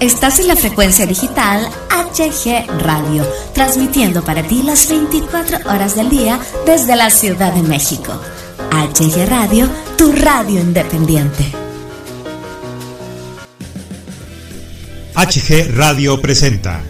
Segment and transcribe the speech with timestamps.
[0.00, 6.38] Estás en la frecuencia digital HG Radio, transmitiendo para ti las 24 horas del día
[6.66, 8.20] desde la Ciudad de México.
[8.70, 11.44] HG Radio, tu radio independiente.
[15.14, 16.82] HG Radio presenta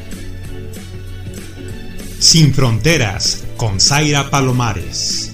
[2.19, 5.33] Sin Fronteras con Zaira Palomares.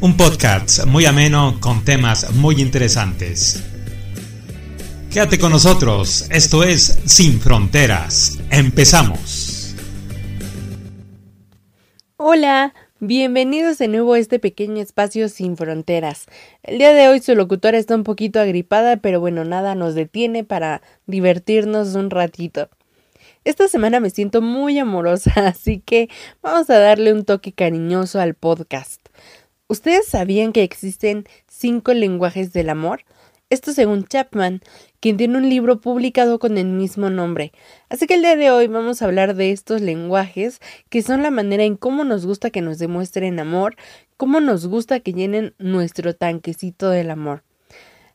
[0.00, 3.73] Un podcast muy ameno con temas muy interesantes.
[5.14, 8.40] Quédate con nosotros, esto es Sin Fronteras.
[8.50, 9.72] Empezamos.
[12.16, 16.26] Hola, bienvenidos de nuevo a este pequeño espacio Sin Fronteras.
[16.64, 20.42] El día de hoy su locutora está un poquito agripada, pero bueno, nada nos detiene
[20.42, 22.68] para divertirnos un ratito.
[23.44, 26.08] Esta semana me siento muy amorosa, así que
[26.42, 29.00] vamos a darle un toque cariñoso al podcast.
[29.68, 33.04] ¿Ustedes sabían que existen cinco lenguajes del amor?
[33.50, 34.60] Esto según Chapman,
[35.00, 37.52] quien tiene un libro publicado con el mismo nombre.
[37.90, 41.30] Así que el día de hoy vamos a hablar de estos lenguajes, que son la
[41.30, 43.76] manera en cómo nos gusta que nos demuestren amor,
[44.16, 47.42] cómo nos gusta que llenen nuestro tanquecito del amor.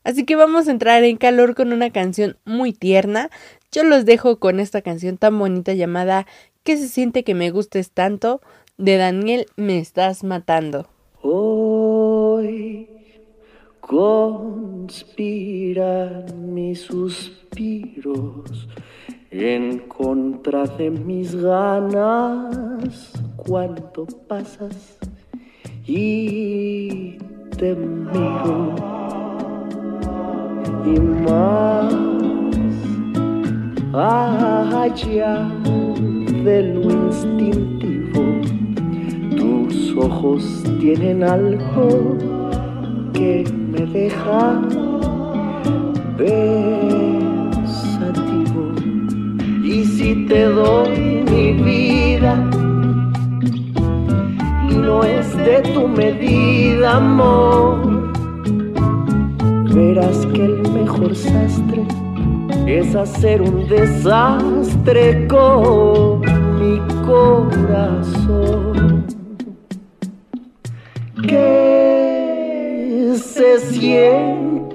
[0.04, 3.30] Así que vamos a entrar en calor con una canción muy tierna.
[3.72, 6.26] Yo los dejo con esta canción tan bonita llamada
[6.64, 8.42] ¿Qué se siente que me gustes tanto?
[8.78, 10.88] de Daniel Me estás matando.
[11.22, 11.69] Hoy
[13.90, 14.94] conspiran
[16.54, 18.68] mis suspiros
[19.32, 23.12] en contra de mis ganas.
[23.36, 25.00] Cuando pasas
[25.88, 27.18] y
[27.58, 28.76] te miro
[30.86, 31.92] y más
[33.96, 35.50] allá
[36.44, 38.22] de lo instintivo
[39.36, 42.18] tus ojos tienen algo
[43.14, 43.44] que
[43.94, 44.62] deja
[46.18, 46.62] pensativo.
[49.64, 52.36] Y si te doy mi vida,
[54.84, 58.12] no es de tu medida, amor.
[59.74, 61.86] Verás que el mejor sastre
[62.68, 66.22] es hacer un desastre con
[66.60, 68.59] mi corazón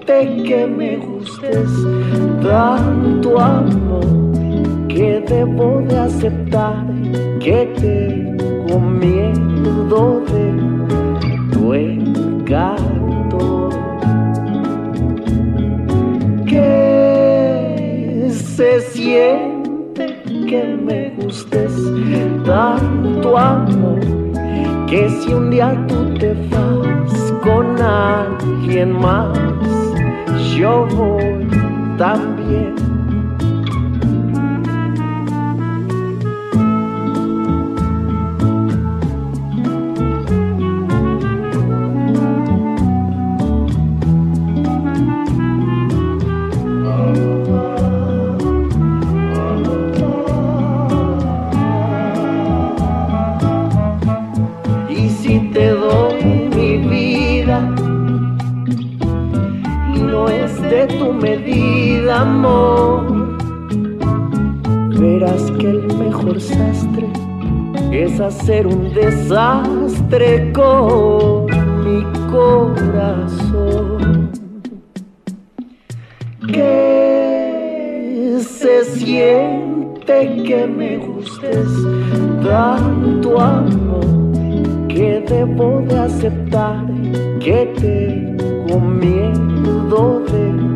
[0.07, 1.71] que me gustes
[2.43, 4.05] tanto amor
[4.89, 6.85] que debo de aceptar
[7.41, 10.47] que tengo miedo de
[11.53, 13.71] tu encanto.
[16.47, 21.73] Que se siente que me gustes
[22.45, 24.01] tanto amor
[24.87, 29.54] que si un día tú te vas con alguien más,
[30.57, 31.49] yo voy
[31.99, 32.84] también.
[68.29, 71.47] Es hacer un desastre con
[71.85, 74.31] mi corazón.
[76.53, 81.69] Que se siente que me gustes
[82.43, 84.05] tanto amor
[84.89, 86.85] que debo de aceptar
[87.41, 90.74] que tengo miedo de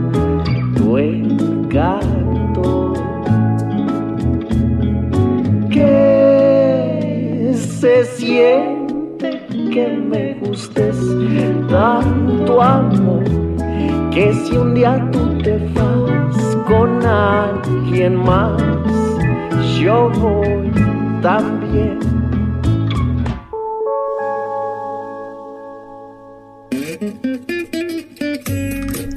[9.72, 10.96] que me gustes
[11.68, 13.24] tanto amor
[14.12, 18.62] que si un día tú te vas con alguien más,
[19.80, 20.70] yo voy
[21.22, 21.98] también.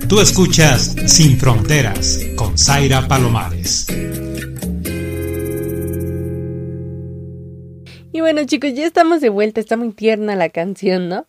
[0.08, 3.88] Tú escuchas Sin Fronteras con Zaira Palomares.
[8.14, 11.28] Y bueno chicos, ya estamos de vuelta, está muy tierna la canción, ¿no?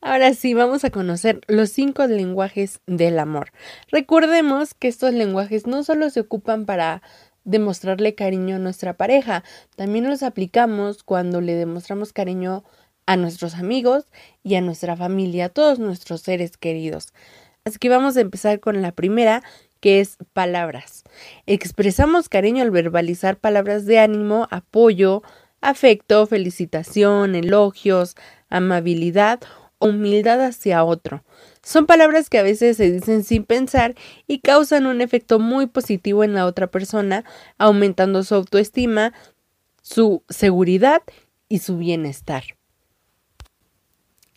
[0.00, 3.52] Ahora sí, vamos a conocer los cinco lenguajes del amor.
[3.90, 7.02] Recordemos que estos lenguajes no solo se ocupan para
[7.44, 9.44] demostrarle cariño a nuestra pareja,
[9.76, 12.64] también los aplicamos cuando le demostramos cariño
[13.04, 14.06] a nuestros amigos
[14.42, 17.12] y a nuestra familia, a todos nuestros seres queridos.
[17.66, 19.42] Así que vamos a empezar con la primera,
[19.80, 21.04] que es palabras.
[21.46, 25.22] Expresamos cariño al verbalizar palabras de ánimo, apoyo,
[25.62, 28.16] afecto, felicitación, elogios,
[28.50, 29.40] amabilidad
[29.78, 31.24] o humildad hacia otro.
[31.62, 33.94] Son palabras que a veces se dicen sin pensar
[34.26, 37.24] y causan un efecto muy positivo en la otra persona,
[37.56, 39.14] aumentando su autoestima,
[39.80, 41.02] su seguridad
[41.48, 42.44] y su bienestar.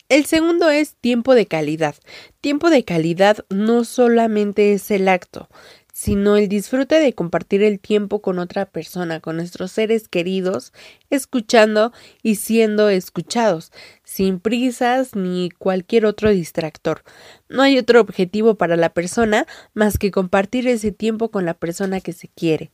[0.08, 1.96] El segundo es tiempo de calidad.
[2.40, 5.48] Tiempo de calidad no solamente es el acto,
[5.96, 10.74] sino el disfrute de compartir el tiempo con otra persona, con nuestros seres queridos,
[11.08, 11.90] escuchando
[12.22, 13.72] y siendo escuchados,
[14.04, 17.02] sin prisas ni cualquier otro distractor.
[17.48, 22.02] No hay otro objetivo para la persona más que compartir ese tiempo con la persona
[22.02, 22.70] que se quiere.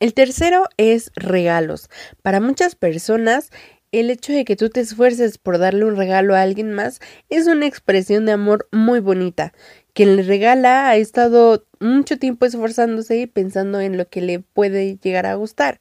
[0.00, 1.90] El tercero es regalos.
[2.22, 3.50] Para muchas personas
[3.92, 7.46] el hecho de que tú te esfuerces por darle un regalo a alguien más es
[7.46, 9.52] una expresión de amor muy bonita.
[9.94, 14.96] Quien le regala ha estado mucho tiempo esforzándose y pensando en lo que le puede
[14.96, 15.80] llegar a gustar.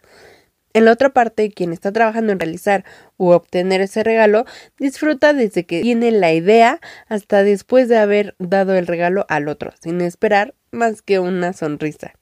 [0.74, 2.86] En la otra parte, quien está trabajando en realizar
[3.18, 4.46] u obtener ese regalo
[4.78, 9.72] disfruta desde que tiene la idea hasta después de haber dado el regalo al otro,
[9.82, 12.14] sin esperar más que una sonrisa.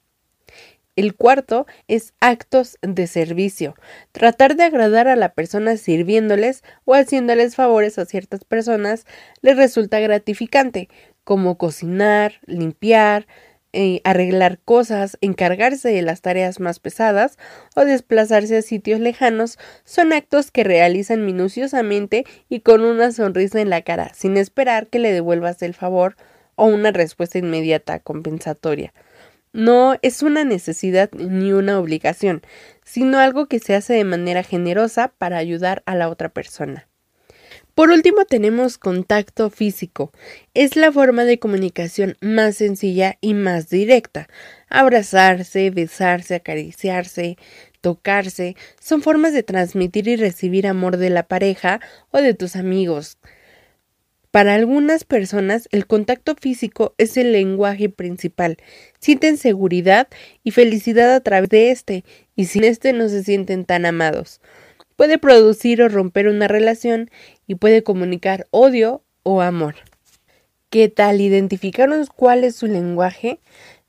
[0.96, 3.74] El cuarto es actos de servicio.
[4.12, 9.06] Tratar de agradar a la persona sirviéndoles o haciéndoles favores a ciertas personas
[9.42, 10.90] les resulta gratificante,
[11.30, 13.28] como cocinar, limpiar,
[13.72, 17.38] eh, arreglar cosas, encargarse de las tareas más pesadas
[17.76, 23.70] o desplazarse a sitios lejanos son actos que realizan minuciosamente y con una sonrisa en
[23.70, 26.16] la cara, sin esperar que le devuelvas el favor
[26.56, 28.92] o una respuesta inmediata compensatoria.
[29.54, 32.42] No es una necesidad ni una obligación,
[32.84, 36.89] sino algo que se hace de manera generosa para ayudar a la otra persona.
[37.80, 40.12] Por último tenemos contacto físico.
[40.54, 44.28] Es la forma de comunicación más sencilla y más directa.
[44.68, 47.38] Abrazarse, besarse, acariciarse,
[47.80, 51.80] tocarse son formas de transmitir y recibir amor de la pareja
[52.12, 53.18] o de tus amigos.
[54.30, 58.58] Para algunas personas el contacto físico es el lenguaje principal.
[59.00, 60.10] Sienten seguridad
[60.44, 62.04] y felicidad a través de este
[62.36, 64.42] y sin este no se sienten tan amados.
[65.00, 67.10] Puede producir o romper una relación
[67.48, 69.76] y puede comunicar odio o amor.
[70.70, 71.22] ¿Qué tal?
[71.22, 73.40] ¿Identificarnos cuál es su lenguaje?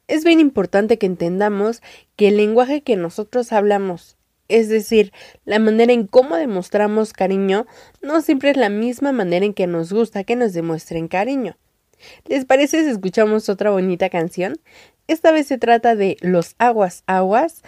[0.07, 1.83] Es bien importante que entendamos
[2.15, 5.13] que el lenguaje que nosotros hablamos es decir,
[5.45, 7.67] la manera en cómo demostramos cariño
[8.01, 11.57] no siempre es la misma manera en que nos gusta que nos demuestren cariño.
[12.29, 14.61] ¿Les parece si escuchamos otra bonita canción?
[15.09, 17.63] Esta vez se trata de Los Aguas Aguas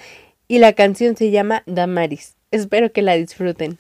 [0.46, 2.36] y la canción se llama Damaris.
[2.52, 3.78] Espero que la disfruten.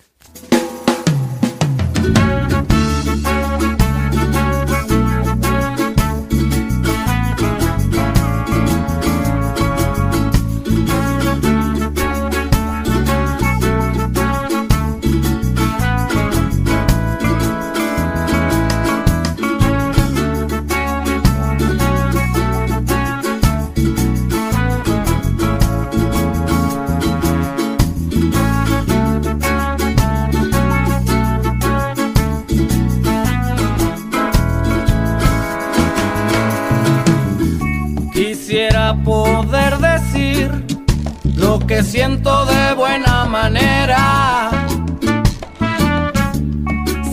[41.74, 44.50] Que siento de buena manera.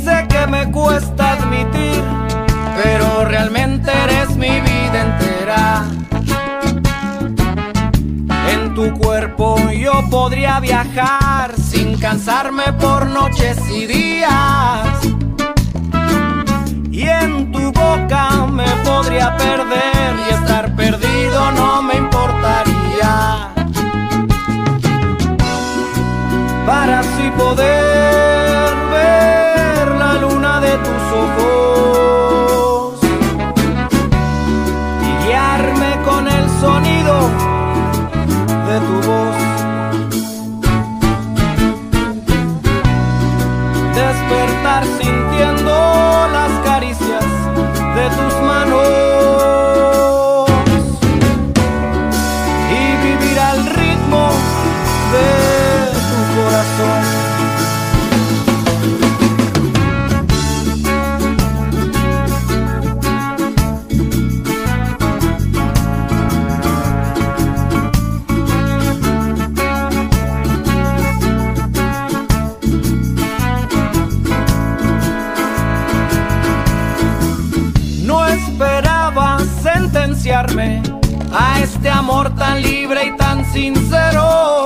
[0.03, 2.03] Sé que me cuesta admitir,
[2.83, 5.85] pero realmente eres mi vida entera.
[8.51, 14.89] En tu cuerpo yo podría viajar sin cansarme por noches y días.
[16.91, 20.68] Y en tu boca me podría perder y estar
[81.31, 84.65] a este amor tan libre y tan sincero.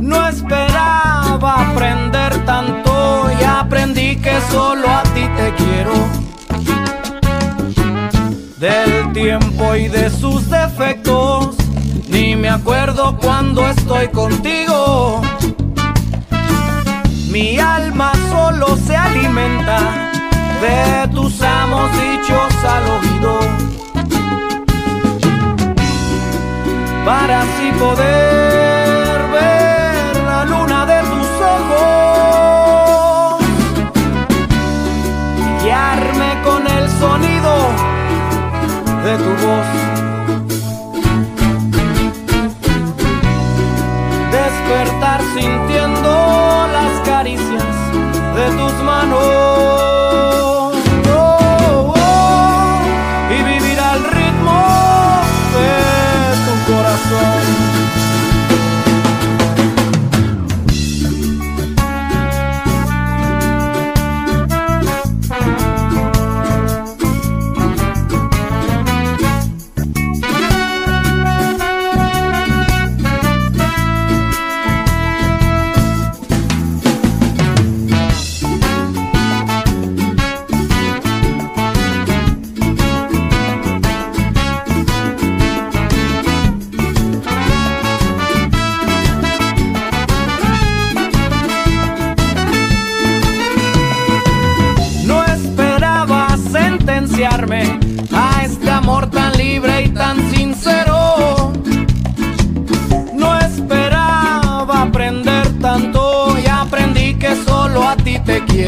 [0.00, 5.92] No esperaba aprender tanto y aprendí que solo a ti te quiero.
[8.58, 11.56] Del tiempo y de sus defectos,
[12.08, 15.22] ni me acuerdo cuando estoy contigo.
[17.30, 20.09] Mi alma solo se alimenta
[20.60, 23.40] de tus amos dichos al oído.
[27.04, 31.80] Para así poder ver la luna de tus ojos
[35.62, 37.52] guiarme con el sonido
[39.04, 39.68] de tu voz.
[44.30, 45.69] Despertar sintiendo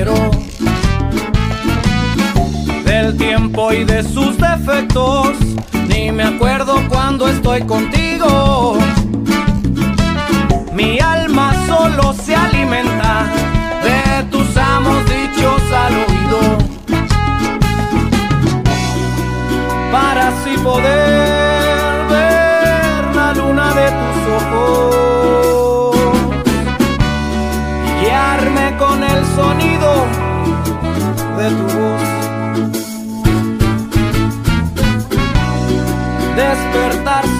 [0.02, 0.30] quiero.
[2.84, 5.30] Del tiempo y de sus defectos,
[5.88, 8.78] ni me acuerdo cuando estoy contigo.
[10.72, 13.26] Mi alma solo se alimenta
[13.82, 16.58] de tus amos dichos al oído.
[19.92, 25.11] Para así poder ver la luna de tus ojos.
[29.16, 29.90] El sonido
[31.38, 32.02] de tu voz.
[36.36, 37.31] Despertar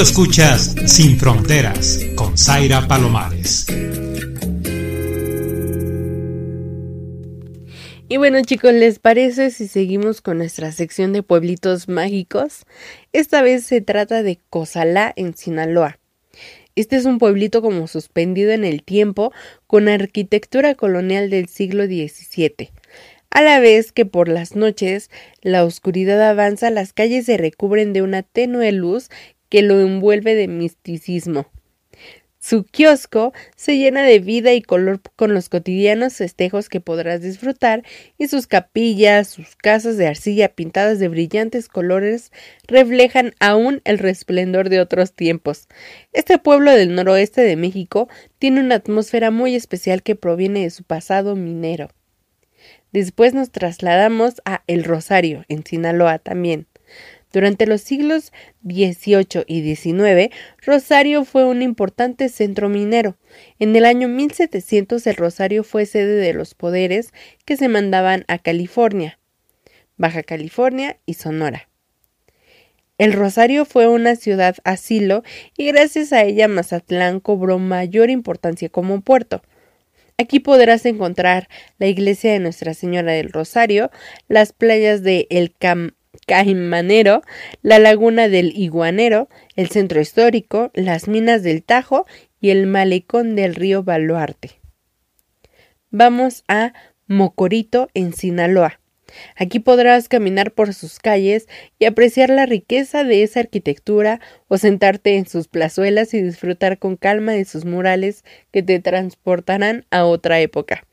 [0.00, 3.66] Escuchas Sin Fronteras con Zaira Palomares.
[8.08, 12.64] Y bueno chicos, ¿les parece si seguimos con nuestra sección de pueblitos mágicos?
[13.12, 15.98] Esta vez se trata de Cozalá en Sinaloa.
[16.76, 19.32] Este es un pueblito como suspendido en el tiempo
[19.66, 22.70] con arquitectura colonial del siglo XVII.
[23.30, 25.10] A la vez que por las noches
[25.42, 29.10] la oscuridad avanza, las calles se recubren de una tenue luz
[29.48, 31.46] que lo envuelve de misticismo.
[32.40, 37.82] Su kiosco se llena de vida y color con los cotidianos festejos que podrás disfrutar
[38.16, 42.30] y sus capillas, sus casas de arcilla pintadas de brillantes colores
[42.68, 45.66] reflejan aún el resplendor de otros tiempos.
[46.12, 50.84] Este pueblo del noroeste de México tiene una atmósfera muy especial que proviene de su
[50.84, 51.90] pasado minero.
[52.92, 56.66] Después nos trasladamos a El Rosario, en Sinaloa también.
[57.32, 58.32] Durante los siglos
[58.62, 63.18] XVIII y XIX, Rosario fue un importante centro minero.
[63.58, 67.12] En el año 1700 el Rosario fue sede de los poderes
[67.44, 69.18] que se mandaban a California,
[69.96, 71.68] Baja California y Sonora.
[72.96, 75.22] El Rosario fue una ciudad asilo
[75.56, 79.42] y gracias a ella Mazatlán cobró mayor importancia como puerto.
[80.16, 83.92] Aquí podrás encontrar la iglesia de Nuestra Señora del Rosario,
[84.26, 85.92] las playas de El Cam
[86.26, 87.22] Caimanero,
[87.62, 92.06] la laguna del Iguanero, el centro histórico, las minas del Tajo
[92.40, 94.60] y el malecón del río Baluarte.
[95.90, 96.72] Vamos a
[97.06, 98.80] Mocorito, en Sinaloa.
[99.36, 101.48] Aquí podrás caminar por sus calles
[101.78, 106.96] y apreciar la riqueza de esa arquitectura o sentarte en sus plazuelas y disfrutar con
[106.96, 110.84] calma de sus murales que te transportarán a otra época.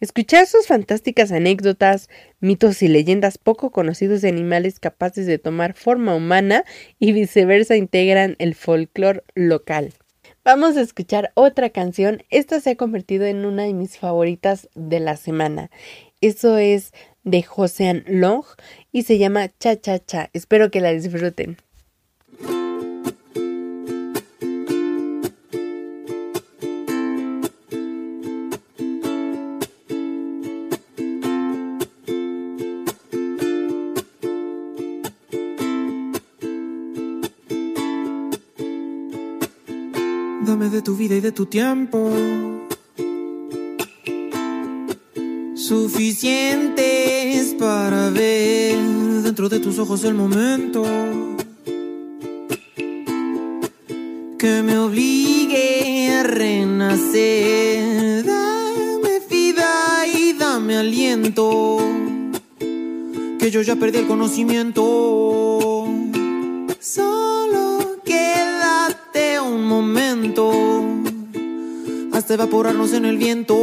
[0.00, 2.08] Escuchar sus fantásticas anécdotas,
[2.40, 6.64] mitos y leyendas poco conocidos de animales capaces de tomar forma humana
[6.98, 9.92] y viceversa integran el folclore local.
[10.44, 12.22] Vamos a escuchar otra canción.
[12.30, 15.70] Esta se ha convertido en una de mis favoritas de la semana.
[16.20, 18.44] Eso es de Josean Long
[18.90, 20.30] y se llama Cha Cha Cha.
[20.32, 21.58] Espero que la disfruten.
[40.48, 42.10] Dame de tu vida y de tu tiempo
[45.54, 48.78] suficientes para ver
[49.24, 50.86] dentro de tus ojos el momento
[54.38, 58.24] que me obligue a renacer.
[58.24, 61.78] Dame vida y dame aliento,
[63.38, 65.27] que yo ya perdí el conocimiento.
[72.18, 73.54] Hasta evaporarnos en el viento.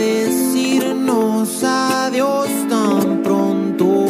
[0.00, 4.06] decirnos adiós tan pronto.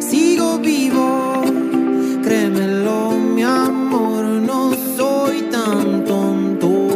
[0.00, 1.42] Sigo vivo,
[2.22, 6.88] créemelo, mi amor, no soy tan tonto.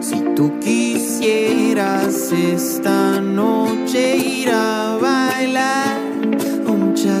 [0.00, 6.00] Si tú quisieras esta noche ir a bailar
[6.66, 7.20] un cha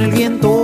[0.00, 0.59] En el viento.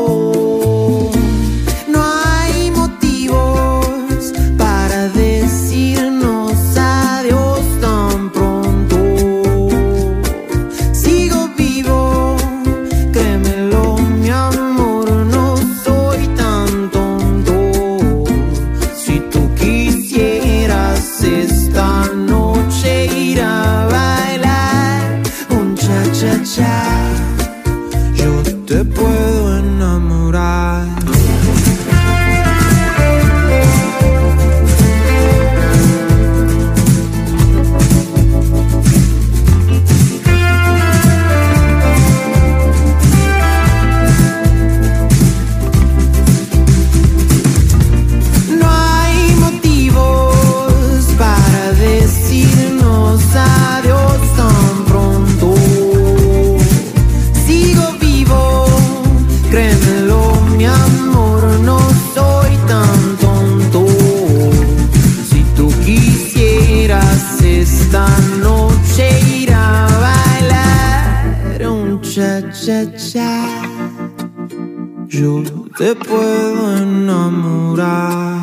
[75.87, 78.42] Te puedo enamorar.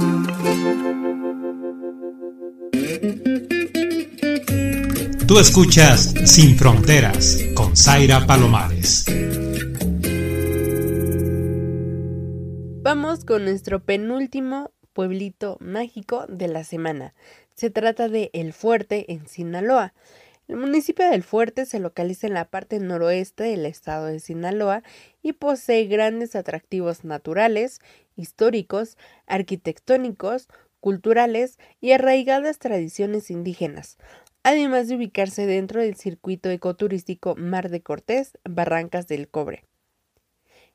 [5.27, 9.03] Tú escuchas Sin Fronteras con Zaira Palomares.
[12.81, 17.13] Vamos con nuestro penúltimo pueblito mágico de la semana.
[17.55, 19.93] Se trata de El Fuerte en Sinaloa.
[20.47, 24.83] El municipio del Fuerte se localiza en la parte noroeste del estado de Sinaloa
[25.21, 27.79] y posee grandes atractivos naturales,
[28.17, 30.49] históricos, arquitectónicos,
[30.81, 33.97] culturales y arraigadas tradiciones indígenas,
[34.43, 39.63] además de ubicarse dentro del circuito ecoturístico Mar de Cortés, Barrancas del Cobre.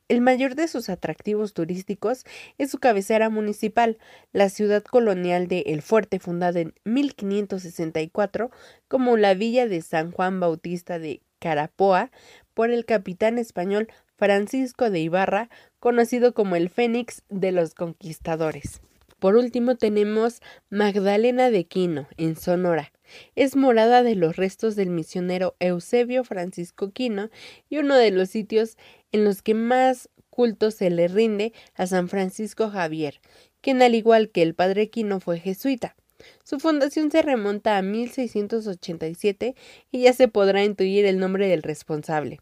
[0.09, 2.25] El mayor de sus atractivos turísticos
[2.57, 3.99] es su cabecera municipal,
[4.33, 8.49] la ciudad colonial de El Fuerte, fundada en 1564
[8.87, 12.09] como la villa de San Juan Bautista de Carapoa
[12.55, 18.81] por el capitán español Francisco de Ibarra, conocido como el Fénix de los Conquistadores.
[19.19, 20.41] Por último tenemos
[20.71, 22.91] Magdalena de Quino, en Sonora.
[23.35, 27.29] Es morada de los restos del misionero Eusebio Francisco Quino
[27.69, 28.77] y uno de los sitios
[29.11, 33.19] en los que más culto se le rinde a San Francisco Javier,
[33.61, 35.95] quien al igual que el padre Quino fue jesuita.
[36.43, 39.55] Su fundación se remonta a 1687
[39.91, 42.39] y ya se podrá intuir el nombre del responsable.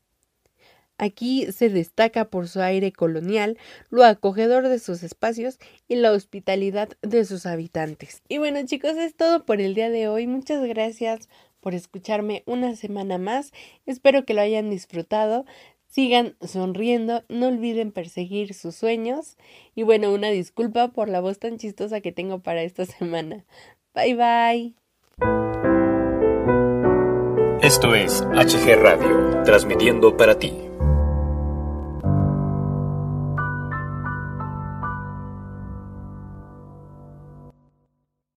[0.98, 3.58] Aquí se destaca por su aire colonial,
[3.90, 8.22] lo acogedor de sus espacios y la hospitalidad de sus habitantes.
[8.28, 10.28] Y bueno chicos, es todo por el día de hoy.
[10.28, 11.30] Muchas gracias
[11.60, 13.52] por escucharme una semana más.
[13.86, 15.46] Espero que lo hayan disfrutado.
[15.88, 19.38] Sigan sonriendo, no olviden perseguir sus sueños.
[19.76, 23.46] Y bueno, una disculpa por la voz tan chistosa que tengo para esta semana.
[23.94, 24.74] Bye bye.
[27.62, 30.67] Esto es HG Radio, transmitiendo para ti.